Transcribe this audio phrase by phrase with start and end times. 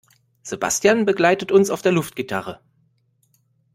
[0.41, 2.59] Sebastian begleitet uns auf der Luftgitarre.